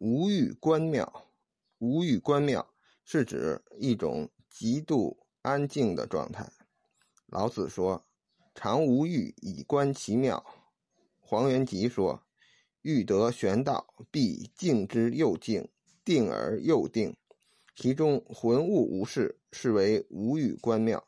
[0.00, 1.24] 无欲观妙。
[1.78, 6.50] 无欲观妙是指一种极度安静的状态。
[7.26, 8.04] 老子说
[8.54, 10.44] 常无欲以观其妙。
[11.20, 12.22] 黄元吉说
[12.82, 15.68] 欲得玄道必静之又静
[16.04, 17.16] 定而又定。
[17.74, 21.07] 其中浑物无事是为无欲观妙。